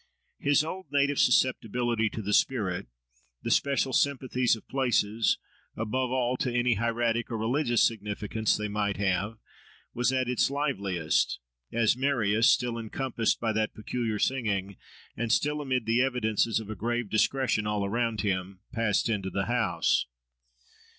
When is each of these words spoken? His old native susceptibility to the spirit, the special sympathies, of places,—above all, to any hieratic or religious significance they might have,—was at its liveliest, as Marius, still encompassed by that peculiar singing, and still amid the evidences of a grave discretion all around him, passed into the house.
His 0.39 0.63
old 0.63 0.87
native 0.91 1.19
susceptibility 1.19 2.09
to 2.09 2.23
the 2.23 2.33
spirit, 2.33 2.87
the 3.43 3.51
special 3.51 3.93
sympathies, 3.93 4.55
of 4.55 4.67
places,—above 4.67 6.11
all, 6.11 6.37
to 6.37 6.51
any 6.51 6.73
hieratic 6.73 7.29
or 7.29 7.37
religious 7.37 7.83
significance 7.83 8.57
they 8.57 8.67
might 8.67 8.97
have,—was 8.97 10.11
at 10.11 10.27
its 10.27 10.49
liveliest, 10.49 11.37
as 11.71 11.95
Marius, 11.95 12.49
still 12.49 12.79
encompassed 12.79 13.39
by 13.39 13.51
that 13.53 13.75
peculiar 13.75 14.17
singing, 14.17 14.75
and 15.15 15.31
still 15.31 15.61
amid 15.61 15.85
the 15.85 16.01
evidences 16.01 16.59
of 16.59 16.71
a 16.71 16.75
grave 16.75 17.07
discretion 17.07 17.67
all 17.67 17.85
around 17.85 18.21
him, 18.21 18.61
passed 18.73 19.07
into 19.07 19.29
the 19.29 19.45
house. 19.45 20.07